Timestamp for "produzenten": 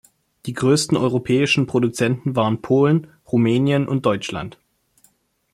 1.67-2.35